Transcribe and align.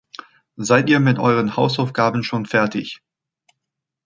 Seid 0.55 0.89
ihr 0.89 0.99
mit 0.99 1.19
euren 1.19 1.55
Hausaufgaben 1.55 2.23
schon 2.23 2.47
fertig? 2.47 3.03